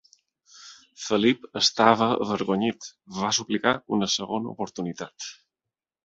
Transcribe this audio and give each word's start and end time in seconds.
Felip 1.07 1.43
estava 1.59 2.07
avergonyit. 2.25 2.87
Va 3.17 3.29
suplicar 3.39 3.73
una 3.99 4.09
segona 4.15 4.55
oportunitat. 4.55 5.29